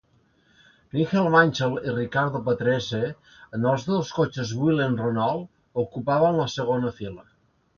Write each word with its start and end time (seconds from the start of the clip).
Nigel 0.95 1.27
Mansell 1.33 1.75
i 1.89 1.93
Riccardo 1.97 2.41
Patrese, 2.47 3.01
en 3.59 3.67
els 3.73 3.87
dos 3.93 4.11
cotxes 4.21 4.55
Williams-Renault, 4.63 5.47
ocupaven 5.85 6.41
la 6.45 6.49
segona 6.57 6.95
fila. 7.01 7.29